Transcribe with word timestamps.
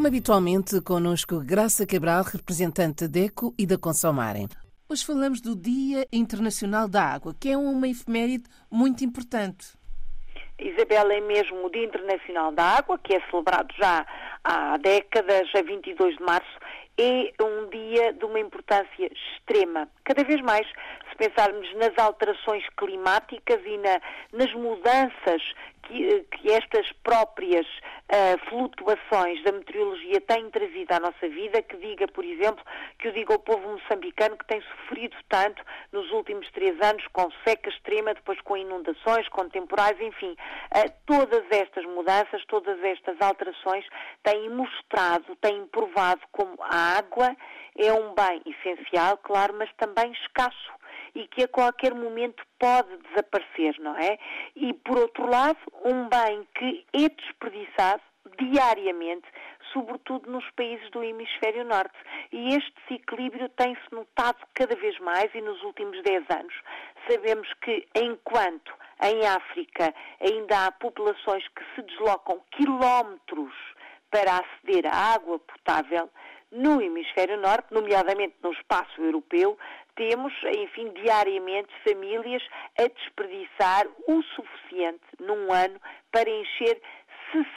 Como 0.00 0.08
habitualmente, 0.08 0.80
connosco 0.80 1.44
Graça 1.44 1.86
Cabral, 1.86 2.22
representante 2.22 3.06
da 3.06 3.20
ECO 3.20 3.52
e 3.58 3.66
da 3.66 3.76
Consomarem. 3.76 4.48
Hoje 4.88 5.04
falamos 5.04 5.42
do 5.42 5.54
Dia 5.54 6.06
Internacional 6.10 6.88
da 6.88 7.04
Água, 7.04 7.34
que 7.38 7.50
é 7.50 7.56
uma 7.58 7.86
efeméride 7.86 8.44
muito 8.70 9.04
importante. 9.04 9.76
Isabel, 10.58 11.10
é 11.10 11.20
mesmo 11.20 11.66
o 11.66 11.70
Dia 11.70 11.84
Internacional 11.84 12.50
da 12.50 12.78
Água, 12.78 12.98
que 12.98 13.14
é 13.14 13.20
celebrado 13.28 13.74
já 13.78 14.06
há 14.42 14.78
décadas, 14.78 15.50
a 15.54 15.60
22 15.60 16.16
de 16.16 16.22
março, 16.22 16.58
é 16.96 17.30
um 17.42 17.68
dia 17.68 18.14
de 18.14 18.24
uma 18.24 18.40
importância 18.40 19.12
extrema. 19.12 19.86
Cada 20.04 20.24
vez 20.24 20.40
mais, 20.40 20.66
pensarmos 21.20 21.70
nas 21.74 21.92
alterações 21.98 22.64
climáticas 22.78 23.60
e 23.66 23.76
na, 23.76 24.00
nas 24.32 24.50
mudanças 24.54 25.42
que, 25.82 26.22
que 26.22 26.50
estas 26.52 26.90
próprias 27.04 27.66
uh, 27.66 28.48
flutuações 28.48 29.42
da 29.44 29.52
meteorologia 29.52 30.20
têm 30.22 30.50
trazido 30.50 30.92
à 30.92 31.00
nossa 31.00 31.28
vida, 31.28 31.60
que 31.60 31.76
diga, 31.76 32.08
por 32.08 32.24
exemplo, 32.24 32.64
que 32.98 33.08
o 33.08 33.12
diga 33.12 33.34
ao 33.34 33.38
povo 33.38 33.68
moçambicano 33.68 34.38
que 34.38 34.46
tem 34.46 34.62
sofrido 34.62 35.14
tanto 35.28 35.62
nos 35.92 36.10
últimos 36.10 36.50
três 36.52 36.80
anos 36.80 37.06
com 37.12 37.30
seca 37.46 37.68
extrema, 37.68 38.14
depois 38.14 38.40
com 38.40 38.56
inundações, 38.56 39.28
com 39.28 39.46
temporais, 39.50 40.00
enfim, 40.00 40.32
uh, 40.32 40.92
todas 41.04 41.44
estas 41.50 41.84
mudanças, 41.84 42.42
todas 42.46 42.82
estas 42.82 43.20
alterações 43.20 43.84
têm 44.22 44.48
mostrado, 44.48 45.36
têm 45.36 45.66
provado 45.66 46.22
como 46.32 46.56
a 46.62 46.98
água 46.98 47.36
é 47.76 47.92
um 47.92 48.14
bem 48.14 48.42
essencial, 48.46 49.16
claro, 49.18 49.54
mas 49.56 49.70
também 49.76 50.12
escasso 50.12 50.79
e 51.14 51.26
que 51.28 51.44
a 51.44 51.48
qualquer 51.48 51.94
momento 51.94 52.42
pode 52.58 52.96
desaparecer, 53.08 53.78
não 53.80 53.96
é? 53.96 54.18
E, 54.56 54.72
por 54.72 54.98
outro 54.98 55.26
lado, 55.26 55.58
um 55.84 56.08
bem 56.08 56.46
que 56.54 56.84
é 56.92 57.08
desperdiçado 57.08 58.02
diariamente, 58.38 59.26
sobretudo 59.72 60.30
nos 60.30 60.48
países 60.52 60.88
do 60.90 61.02
hemisfério 61.02 61.64
norte. 61.64 61.96
E 62.32 62.54
este 62.54 62.72
desequilíbrio 62.88 63.48
tem-se 63.50 63.92
notado 63.92 64.38
cada 64.54 64.74
vez 64.76 64.98
mais 65.00 65.34
e 65.34 65.40
nos 65.40 65.62
últimos 65.62 66.02
10 66.02 66.24
anos. 66.30 66.54
Sabemos 67.08 67.48
que 67.62 67.86
enquanto 67.94 68.72
em 69.02 69.26
África 69.26 69.94
ainda 70.20 70.66
há 70.66 70.72
populações 70.72 71.46
que 71.48 71.64
se 71.74 71.82
deslocam 71.82 72.40
quilómetros 72.52 73.54
para 74.10 74.38
aceder 74.38 74.86
à 74.86 75.14
água 75.14 75.38
potável, 75.38 76.10
no 76.52 76.80
hemisfério 76.80 77.36
norte, 77.40 77.72
nomeadamente 77.72 78.34
no 78.42 78.52
espaço 78.52 79.00
europeu, 79.00 79.56
temos, 79.94 80.32
enfim, 80.56 80.92
diariamente 80.94 81.70
famílias 81.84 82.42
a 82.78 82.86
desperdiçar 82.88 83.86
o 84.08 84.22
suficiente 84.22 85.04
num 85.20 85.52
ano 85.52 85.80
para 86.10 86.28
encher 86.28 86.80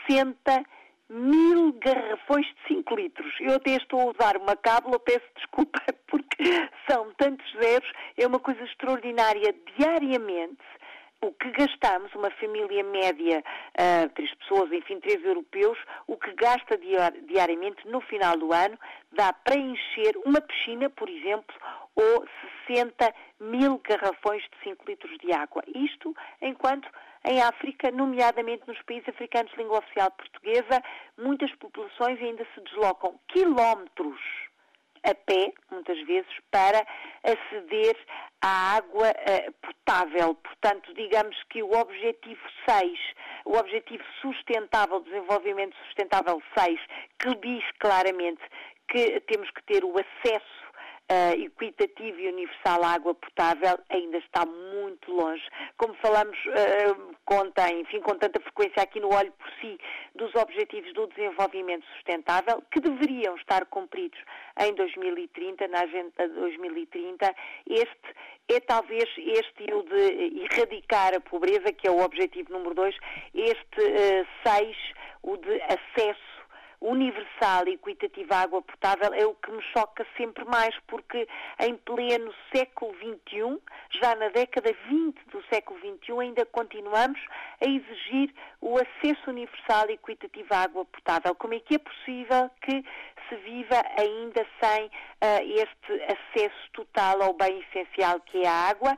60 0.08 0.64
mil 1.10 1.74
garrafões 1.74 2.46
de 2.46 2.76
5 2.76 2.96
litros. 2.96 3.34
Eu 3.40 3.56
até 3.56 3.72
estou 3.72 4.02
a 4.02 4.12
usar 4.12 4.38
uma 4.38 4.56
cábula, 4.56 5.00
peço 5.00 5.26
desculpa, 5.36 5.80
porque 6.08 6.44
são 6.90 7.14
tantos 7.18 7.46
zeros, 7.62 7.92
é 8.18 8.28
uma 8.28 8.40
coisa 8.40 8.64
extraordinária 8.64 9.56
diariamente 9.78 10.64
o 11.24 11.34
que 11.34 11.50
gastamos, 11.52 12.14
uma 12.16 12.30
família 12.32 12.84
média, 12.84 13.44
uh, 13.80 14.10
três 14.10 14.34
pessoas, 14.36 14.72
enfim, 14.72 15.00
três 15.00 15.24
europeus, 15.24 15.78
o 16.08 16.18
que 16.18 16.34
gasta 16.34 16.78
diariamente 17.28 17.88
no 17.88 18.02
final 18.02 18.38
do 18.38 18.54
ano 18.54 18.78
dá 19.12 19.32
para 19.32 19.56
encher 19.56 20.18
uma 20.26 20.42
piscina, 20.42 20.90
por 20.90 21.10
exemplo, 21.10 21.56
ou 21.96 22.26
60 22.68 23.14
mil 23.40 23.80
garrafões 23.88 24.44
de 24.44 24.64
5 24.64 24.84
litros 24.88 25.18
de 25.20 25.32
água. 25.32 25.64
Isto 25.68 26.16
enquanto 26.42 26.90
em 27.26 27.42
África, 27.42 27.90
nomeadamente 27.92 28.64
nos 28.68 28.82
países 28.82 29.08
africanos 29.08 29.52
de 29.52 29.58
língua 29.58 29.80
oficial 29.80 30.12
portuguesa, 30.12 30.84
muitas 31.18 31.54
populações 31.56 32.22
ainda 32.22 32.46
se 32.54 32.62
deslocam 32.62 33.18
quilómetros 33.30 34.20
a 35.04 35.14
pé, 35.14 35.54
muitas 35.70 36.00
vezes, 36.06 36.32
para 36.52 36.86
aceder 37.24 37.98
à 38.42 38.78
água 38.78 39.10
uh, 39.10 39.52
potável. 39.62 40.36
Portanto, 40.36 40.94
digamos 40.94 41.36
que 41.50 41.62
o 41.62 41.72
objetivo 41.72 42.42
6, 42.68 43.00
o 43.46 43.58
objetivo 43.58 44.04
sustentável, 44.22 45.02
desenvolvimento 45.02 45.76
sustentável 45.86 46.42
6, 46.58 46.80
que 47.20 47.36
diz 47.36 47.64
claramente 47.80 48.42
que 48.88 49.20
temos 49.22 49.50
que 49.52 49.64
ter 49.64 49.84
o 49.84 49.94
acesso 49.98 50.64
uh, 51.14 51.40
equitativo 51.40 52.20
e 52.20 52.28
universal 52.28 52.84
à 52.84 52.94
água 52.94 53.14
potável 53.14 53.78
ainda 53.90 54.18
está 54.18 54.46
muito 54.46 55.12
longe. 55.12 55.44
Como 55.78 55.94
falamos 55.96 56.38
uh, 56.48 57.16
conta, 57.26 57.72
enfim, 57.72 58.00
com 58.02 58.16
tanta 58.18 58.40
frequência 58.40 58.82
aqui 58.82 59.00
no 59.00 59.14
Olho 59.14 59.32
por 59.34 59.50
Si, 59.62 59.78
dos 60.16 60.34
Objetivos 60.36 60.94
do 60.94 61.08
Desenvolvimento 61.08 61.86
Sustentável, 61.96 62.64
que 62.72 62.80
deveriam 62.80 63.36
estar 63.36 63.66
cumpridos 63.66 64.20
em 64.60 64.74
2030, 64.74 65.68
na 65.68 65.82
Agenda 65.82 66.28
2030, 66.28 67.36
este 67.68 68.16
é 68.50 68.60
talvez 68.60 69.10
este 69.18 69.64
e 69.64 69.74
o 69.74 69.84
de 69.84 70.44
erradicar 70.44 71.16
a 71.16 71.20
pobreza, 71.20 71.72
que 71.72 71.88
é 71.88 71.92
o 71.92 72.04
objetivo 72.04 72.52
número 72.52 72.76
dois, 72.76 72.96
este 73.34 73.82
uh, 73.82 74.28
seis, 74.46 74.78
o 75.22 75.38
de 75.38 75.62
acesso 75.62 76.33
universal 76.84 77.68
e 77.68 77.74
equitativa 77.74 78.36
água 78.36 78.62
potável 78.62 79.14
é 79.14 79.26
o 79.26 79.34
que 79.36 79.50
me 79.52 79.62
choca 79.72 80.06
sempre 80.18 80.44
mais, 80.44 80.76
porque 80.88 81.28
em 81.60 81.76
pleno 81.78 82.34
século 82.54 82.94
XXI, 82.96 83.60
já 84.02 84.16
na 84.16 84.28
década 84.30 84.72
20 84.90 85.18
do 85.30 85.42
século 85.46 85.80
XXI, 85.80 86.20
ainda 86.20 86.46
continuamos 86.46 87.20
a 87.62 87.70
exigir 87.70 88.34
o 88.60 88.78
acesso 88.78 89.30
universal 89.30 89.90
e 89.90 89.94
equitativo 89.94 90.54
à 90.54 90.64
água 90.64 90.86
potável. 90.86 91.34
Como 91.36 91.54
é 91.54 91.60
que 91.60 91.76
é 91.76 91.80
possível 91.80 92.52
que 92.62 92.84
se 93.30 93.36
viva 93.38 93.82
ainda 93.98 94.46
sem 94.62 94.86
uh, 94.86 95.42
este 95.42 96.04
acesso 96.04 96.72
total 96.74 97.24
ao 97.24 97.34
bem 97.34 97.60
essencial 97.62 98.20
que 98.20 98.44
é 98.44 98.48
a 98.48 98.70
água, 98.70 98.98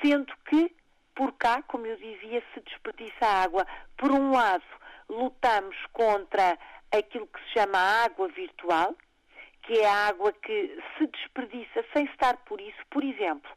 sendo 0.00 0.32
que 0.48 0.72
por 1.14 1.32
cá, 1.32 1.62
como 1.62 1.86
eu 1.86 1.96
dizia, 1.96 2.42
se 2.52 2.60
desperdiça 2.60 3.24
a 3.24 3.42
água. 3.42 3.66
Por 3.96 4.10
um 4.10 4.32
lado, 4.32 4.64
lutamos 5.08 5.76
contra 5.92 6.58
aquilo 6.92 7.26
que 7.26 7.40
se 7.44 7.58
chama 7.58 7.78
água 7.78 8.28
virtual, 8.28 8.94
que 9.62 9.78
é 9.78 9.86
a 9.86 10.08
água 10.08 10.32
que 10.32 10.78
se 10.96 11.06
desperdiça 11.06 11.84
sem 11.94 12.04
estar 12.06 12.36
por 12.44 12.60
isso. 12.60 12.78
Por 12.90 13.02
exemplo, 13.02 13.50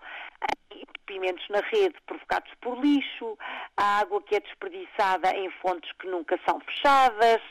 entupimentos 1.08 1.48
na 1.50 1.60
rede 1.60 1.96
provocados 2.06 2.52
por 2.62 2.78
lixo, 2.80 3.38
a 3.76 4.00
água 4.00 4.22
que 4.22 4.36
é 4.36 4.40
desperdiçada 4.40 5.36
em 5.36 5.50
fontes 5.62 5.92
que 5.94 6.08
nunca 6.08 6.40
são 6.48 6.60
fechadas, 6.60 7.42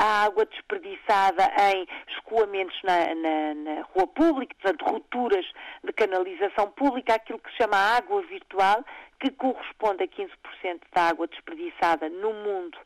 a 0.00 0.24
água 0.24 0.44
desperdiçada 0.46 1.44
em 1.72 1.86
escoamentos 2.08 2.78
na, 2.82 3.14
na, 3.14 3.54
na 3.54 3.82
rua 3.82 4.06
pública, 4.08 4.54
portanto, 4.60 4.84
rupturas 4.84 5.46
de 5.84 5.92
canalização 5.92 6.70
pública, 6.72 7.14
aquilo 7.14 7.38
que 7.38 7.50
se 7.50 7.56
chama 7.58 7.76
água 7.76 8.22
virtual, 8.22 8.84
que 9.20 9.30
corresponde 9.30 10.04
a 10.04 10.08
15% 10.08 10.80
da 10.92 11.08
água 11.08 11.26
desperdiçada 11.26 12.08
no 12.08 12.32
mundo 12.32 12.78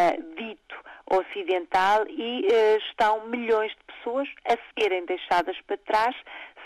uh, 0.00 0.34
dito 0.36 0.76
ocidental 1.10 2.06
e 2.08 2.46
uh, 2.46 2.78
estão 2.88 3.26
milhões 3.26 3.72
de 3.72 3.94
pessoas 3.94 4.28
a 4.44 4.56
serem 4.78 5.04
deixadas 5.06 5.56
para 5.66 5.76
trás 5.78 6.16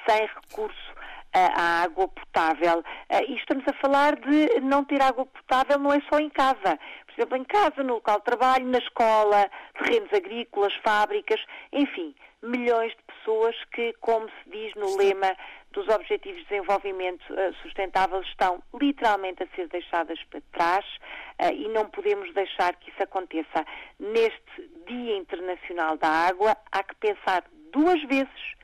sem 0.09 0.27
recurso 0.27 0.95
à 1.33 1.83
água 1.83 2.09
potável. 2.09 2.83
E 3.29 3.37
estamos 3.37 3.65
a 3.69 3.73
falar 3.75 4.17
de 4.17 4.61
não 4.61 4.85
ter 4.85 5.01
água 5.01 5.25
potável 5.25 5.79
não 5.79 5.93
é 5.93 6.01
só 6.11 6.19
em 6.19 6.29
casa. 6.29 6.77
Por 7.07 7.13
exemplo, 7.15 7.37
em 7.37 7.45
casa, 7.45 7.85
no 7.85 7.95
local 7.95 8.19
de 8.19 8.25
trabalho, 8.25 8.67
na 8.67 8.79
escola, 8.79 9.49
terrenos 9.79 10.13
agrícolas, 10.13 10.75
fábricas, 10.83 11.41
enfim, 11.73 12.15
milhões 12.43 12.91
de 12.93 13.03
pessoas 13.15 13.55
que, 13.73 13.93
como 14.01 14.29
se 14.29 14.51
diz 14.51 14.75
no 14.75 14.97
lema 14.97 15.37
dos 15.73 15.89
Objetivos 15.89 16.41
de 16.43 16.49
Desenvolvimento 16.49 17.23
uh, 17.33 17.55
Sustentável, 17.63 18.21
estão 18.23 18.63
literalmente 18.81 19.43
a 19.43 19.47
ser 19.55 19.69
deixadas 19.69 20.19
para 20.25 20.41
trás 20.53 20.85
uh, 21.41 21.53
e 21.53 21.69
não 21.69 21.89
podemos 21.89 22.33
deixar 22.35 22.75
que 22.77 22.91
isso 22.91 23.03
aconteça. 23.03 23.65
Neste 23.99 24.71
Dia 24.87 25.17
Internacional 25.17 25.97
da 25.97 26.09
Água, 26.09 26.57
há 26.73 26.83
que 26.83 26.95
pensar 26.97 27.45
duas 27.73 28.03
vezes 28.05 28.61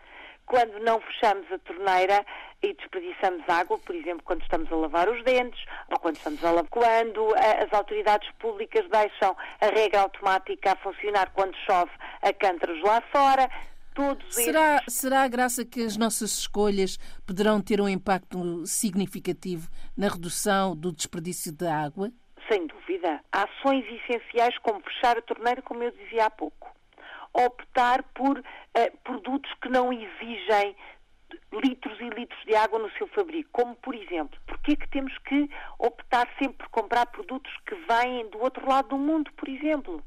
quando 0.46 0.78
não 0.78 1.00
fechamos 1.00 1.50
a 1.52 1.58
torneira 1.58 2.24
e 2.62 2.72
desperdiçamos 2.72 3.42
água, 3.48 3.78
por 3.78 3.94
exemplo, 3.94 4.22
quando 4.24 4.42
estamos 4.42 4.72
a 4.72 4.76
lavar 4.76 5.08
os 5.08 5.22
dentes 5.24 5.62
ou 5.90 5.98
quando 5.98 6.16
estamos 6.16 6.42
a 6.44 6.50
lavar. 6.50 6.70
Quando 6.70 7.34
as 7.34 7.72
autoridades 7.72 8.30
públicas 8.38 8.88
deixam 8.88 9.36
a 9.60 9.66
regra 9.66 10.00
automática 10.00 10.72
a 10.72 10.76
funcionar 10.76 11.30
quando 11.32 11.54
chove 11.66 11.90
a 12.22 12.32
cântaros 12.32 12.80
lá 12.82 13.00
fora, 13.12 13.50
todos 13.96 14.34
será, 14.34 14.76
estes... 14.76 14.94
será, 14.94 15.26
Graça, 15.26 15.64
que 15.64 15.80
as 15.80 15.96
nossas 15.96 16.38
escolhas 16.38 16.98
poderão 17.26 17.62
ter 17.62 17.80
um 17.80 17.88
impacto 17.88 18.64
significativo 18.66 19.68
na 19.96 20.08
redução 20.08 20.76
do 20.76 20.92
desperdício 20.92 21.50
de 21.50 21.66
água? 21.66 22.12
Sem 22.48 22.66
dúvida. 22.66 23.20
Ações 23.32 23.84
essenciais 23.86 24.56
como 24.58 24.80
fechar 24.82 25.16
a 25.16 25.22
torneira, 25.22 25.62
como 25.62 25.82
eu 25.82 25.90
dizia 25.90 26.26
há 26.26 26.30
pouco. 26.30 26.70
Optar 27.32 28.02
por 28.14 28.38
uh, 28.38 28.98
produtos 29.02 29.50
que 29.62 29.68
não 29.70 29.90
exigem 29.92 30.76
litros 31.52 31.98
e 32.00 32.08
litros 32.10 32.44
de 32.44 32.54
água 32.54 32.78
no 32.78 32.90
seu 32.92 33.08
fabrico, 33.08 33.48
como 33.50 33.74
por 33.76 33.94
exemplo, 33.94 34.38
porque 34.46 34.72
é 34.72 34.76
que 34.76 34.88
temos 34.90 35.16
que 35.18 35.50
optar 35.78 36.28
sempre 36.38 36.58
por 36.58 36.68
comprar 36.68 37.06
produtos 37.06 37.52
que 37.66 37.74
vêm 37.74 38.28
do 38.30 38.38
outro 38.40 38.68
lado 38.68 38.90
do 38.90 38.98
mundo, 38.98 39.30
por 39.32 39.48
exemplo? 39.48 40.02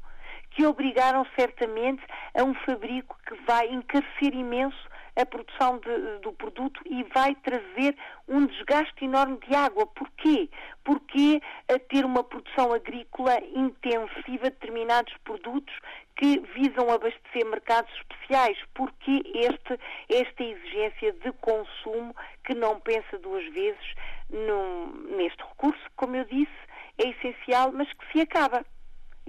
Que 0.50 0.66
obrigaram 0.66 1.26
certamente 1.38 2.02
a 2.34 2.42
um 2.42 2.54
fabrico 2.54 3.16
que 3.26 3.34
vai 3.46 3.68
encarecer 3.68 4.34
imenso 4.34 4.90
a 5.16 5.26
produção 5.26 5.78
de, 5.78 6.18
do 6.20 6.32
produto 6.32 6.80
e 6.86 7.02
vai 7.14 7.34
trazer 7.36 7.96
um 8.28 8.46
desgaste 8.46 9.04
enorme 9.04 9.38
de 9.46 9.54
água. 9.54 9.86
Porquê? 9.86 10.48
Porque 10.84 11.40
a 11.68 11.78
ter 11.78 12.04
uma 12.04 12.24
produção 12.24 12.72
agrícola 12.72 13.38
intensiva 13.54 14.44
de 14.44 14.50
determinados 14.50 15.12
produtos 15.24 15.74
que 16.16 16.40
visam 16.54 16.90
abastecer 16.90 17.44
mercados 17.46 17.92
especiais. 17.96 18.58
Porque 18.74 19.22
este, 19.34 19.78
esta 20.08 20.42
exigência 20.42 21.12
de 21.12 21.32
consumo 21.40 22.14
que 22.44 22.54
não 22.54 22.80
pensa 22.80 23.18
duas 23.18 23.44
vezes 23.52 23.94
num, 24.28 25.16
neste 25.16 25.42
recurso, 25.42 25.82
como 25.96 26.16
eu 26.16 26.24
disse, 26.24 26.52
é 26.98 27.08
essencial, 27.08 27.72
mas 27.72 27.92
que 27.92 28.12
se 28.12 28.20
acaba. 28.20 28.64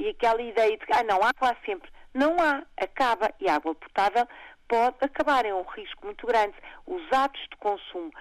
E 0.01 0.09
aquela 0.09 0.42
ideia 0.42 0.75
de 0.75 0.83
que 0.83 0.94
ah, 0.94 1.03
não 1.03 1.18
há 1.18 1.31
lá 1.39 1.56
sempre. 1.63 1.88
Não 2.12 2.36
há, 2.39 2.63
acaba. 2.75 3.31
E 3.39 3.48
água 3.48 3.75
potável 3.75 4.27
pode 4.68 4.95
acabar. 5.00 5.45
É 5.45 5.53
um 5.53 5.62
risco 5.62 6.03
muito 6.03 6.25
grande. 6.25 6.56
Os 6.88 7.03
atos 7.13 7.39
de 7.51 7.56
consumo 7.57 8.12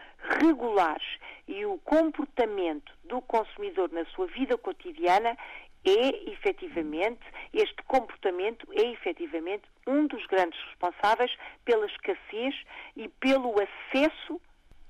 regulares 0.43 1.09
e 1.49 1.65
o 1.65 1.79
comportamento 1.79 2.93
do 3.05 3.23
consumidor 3.23 3.91
na 3.93 4.05
sua 4.15 4.27
vida 4.27 4.59
cotidiana 4.59 5.35
é 5.83 6.31
efetivamente, 6.31 7.25
este 7.55 7.83
comportamento 7.85 8.69
é 8.75 8.83
efetivamente 8.93 9.63
um 9.87 10.07
dos 10.07 10.27
grandes 10.27 10.61
responsáveis 10.67 11.35
pela 11.65 11.87
escassez 11.87 12.55
e 12.95 13.09
pelo 13.09 13.55
acesso 13.59 14.39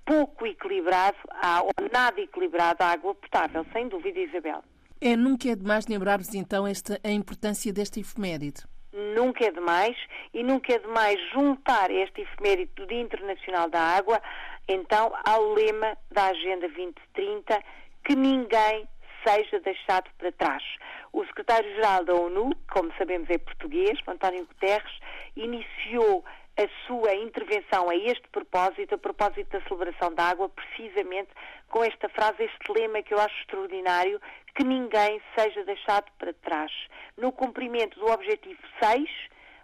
pouco 0.04 0.44
equilibrado 0.44 1.16
ou 1.62 1.88
nada 1.92 2.20
equilibrado 2.20 2.82
à 2.82 2.88
água 2.88 3.14
potável, 3.14 3.64
sem 3.72 3.86
dúvida, 3.86 4.18
Isabel. 4.18 4.64
É, 5.00 5.16
nunca 5.16 5.48
é 5.48 5.56
demais 5.56 5.86
lembrarmos 5.86 6.34
então 6.34 6.66
esta, 6.66 7.00
a 7.02 7.10
importância 7.10 7.72
desta 7.72 7.98
efeméride 7.98 8.62
nunca 9.20 9.44
é 9.44 9.50
demais 9.50 9.96
e 10.32 10.42
nunca 10.42 10.74
é 10.74 10.78
demais 10.78 11.20
juntar 11.32 11.90
este 11.90 12.22
efeméride 12.22 12.72
do 12.74 12.86
Dia 12.86 13.00
Internacional 13.00 13.68
da 13.68 13.80
Água, 13.80 14.20
então, 14.68 15.12
ao 15.24 15.52
lema 15.52 15.96
da 16.10 16.26
Agenda 16.26 16.68
2030, 16.68 17.62
que 18.04 18.14
ninguém 18.14 18.88
seja 19.26 19.60
deixado 19.60 20.08
para 20.16 20.32
trás. 20.32 20.62
O 21.12 21.24
secretário-geral 21.26 22.04
da 22.04 22.14
ONU, 22.14 22.52
como 22.72 22.92
sabemos 22.96 23.28
é 23.28 23.36
português, 23.36 23.98
António 24.06 24.46
Guterres, 24.46 24.92
iniciou 25.36 26.24
a 26.60 26.86
sua 26.86 27.14
intervenção 27.14 27.88
a 27.88 27.96
este 27.96 28.28
propósito, 28.28 28.94
a 28.94 28.98
propósito 28.98 29.48
da 29.48 29.62
celebração 29.62 30.12
da 30.14 30.24
água, 30.24 30.48
precisamente 30.50 31.30
com 31.70 31.82
esta 31.82 32.08
frase, 32.10 32.42
este 32.42 32.72
lema 32.72 33.02
que 33.02 33.14
eu 33.14 33.18
acho 33.18 33.34
extraordinário, 33.40 34.20
que 34.54 34.62
ninguém 34.62 35.22
seja 35.38 35.64
deixado 35.64 36.10
para 36.18 36.34
trás. 36.34 36.70
No 37.16 37.32
cumprimento 37.32 37.98
do 37.98 38.10
objetivo 38.10 38.60
6, 38.82 39.08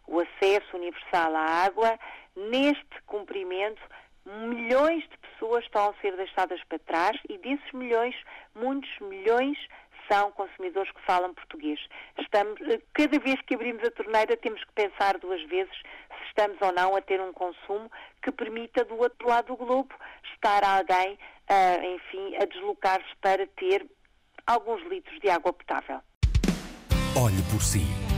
o 0.07 0.21
acesso 0.21 0.77
universal 0.77 1.37
à 1.37 1.65
água, 1.65 1.99
neste 2.35 3.03
cumprimento, 3.07 3.83
milhões 4.25 5.03
de 5.03 5.19
pessoas 5.19 5.65
estão 5.65 5.91
a 5.91 5.95
ser 6.01 6.17
deixadas 6.17 6.63
para 6.65 6.79
trás 6.79 7.21
e 7.29 7.37
desses 7.37 7.73
milhões, 7.73 8.17
muitos 8.55 8.91
milhões 9.01 9.59
são 10.09 10.31
consumidores 10.33 10.91
que 10.93 11.03
falam 11.03 11.35
português. 11.35 11.81
Estamos, 12.19 12.59
cada 12.93 13.19
vez 13.19 13.41
que 13.43 13.55
abrimos 13.55 13.83
a 13.85 13.91
torneira 13.91 14.37
temos 14.37 14.63
que 14.65 14.73
pensar 14.73 15.19
duas 15.19 15.43
vezes 15.45 15.75
se 15.75 16.25
estamos 16.29 16.57
ou 16.61 16.73
não 16.73 16.97
a 16.97 17.01
ter 17.01 17.21
um 17.21 17.33
consumo 17.33 17.91
que 18.23 18.31
permita 18.33 18.85
do 18.85 18.97
outro 18.97 19.29
lado 19.29 19.49
do 19.49 19.57
globo 19.57 19.95
estar 20.35 20.65
alguém, 20.65 21.15
uh, 21.15 21.95
enfim, 21.95 22.37
a 22.37 22.45
deslocar-se 22.45 23.17
para 23.21 23.47
ter 23.47 23.87
alguns 24.47 24.83
litros 24.85 25.19
de 25.21 25.29
água 25.29 25.53
potável. 25.53 26.01
Olhe 27.17 27.43
por 27.51 27.63
si. 27.63 28.06